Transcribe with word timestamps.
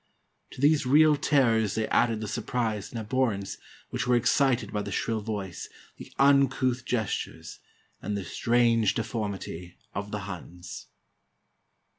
To 0.49 0.61
these 0.61 0.87
real 0.87 1.15
terrors 1.15 1.75
they 1.75 1.87
added 1.89 2.21
the 2.21 2.27
surprise 2.27 2.89
and 2.89 2.99
abhorrence 2.99 3.59
which 3.91 4.07
were 4.07 4.15
excited 4.15 4.73
by 4.73 4.81
the 4.81 4.91
shrill 4.91 5.21
voice, 5.21 5.69
the 5.97 6.11
uncouth 6.17 6.85
gestures, 6.85 7.59
and 8.01 8.17
the 8.17 8.25
strange 8.25 8.95
de 8.95 9.03
formity 9.03 9.75
of 9.93 10.09
the 10.09 10.21
Huns." 10.21 10.87